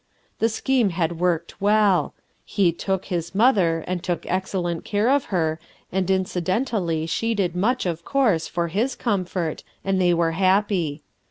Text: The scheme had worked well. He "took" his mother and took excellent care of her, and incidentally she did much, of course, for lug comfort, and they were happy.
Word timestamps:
The 0.39 0.49
scheme 0.49 0.89
had 0.89 1.19
worked 1.19 1.61
well. 1.61 2.15
He 2.43 2.71
"took" 2.71 3.05
his 3.05 3.35
mother 3.35 3.83
and 3.85 4.01
took 4.03 4.25
excellent 4.25 4.83
care 4.83 5.11
of 5.11 5.25
her, 5.25 5.59
and 5.91 6.09
incidentally 6.09 7.05
she 7.05 7.35
did 7.35 7.55
much, 7.55 7.85
of 7.85 8.03
course, 8.03 8.47
for 8.47 8.67
lug 8.73 8.97
comfort, 8.97 9.61
and 9.85 10.01
they 10.01 10.15
were 10.15 10.31
happy. 10.31 11.03